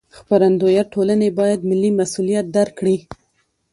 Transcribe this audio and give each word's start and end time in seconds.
خپرندویه 0.17 0.83
ټولنې 0.93 1.29
باید 1.39 1.59
ملي 1.69 1.91
مسوولیت 1.99 2.45
درک 2.55 2.73
کړي. 2.79 2.97